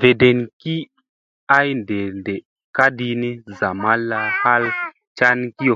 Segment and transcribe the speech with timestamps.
[0.00, 0.74] Veɗengi
[1.56, 2.44] ay ɗeɗee
[2.76, 4.74] kaɗi ni, zamalla hal a
[5.18, 5.74] can kiyo.